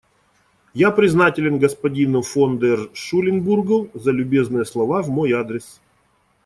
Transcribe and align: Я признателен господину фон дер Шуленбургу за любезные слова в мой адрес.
Я 0.73 0.89
признателен 0.89 1.59
господину 1.59 2.23
фон 2.23 2.57
дер 2.57 2.89
Шуленбургу 2.95 3.91
за 3.93 4.09
любезные 4.09 4.65
слова 4.65 5.03
в 5.03 5.09
мой 5.11 5.31
адрес. 5.33 5.79